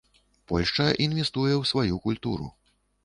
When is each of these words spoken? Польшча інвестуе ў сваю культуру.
Польшча 0.51 0.87
інвестуе 1.07 1.51
ў 1.61 1.63
сваю 1.73 2.01
культуру. 2.07 2.49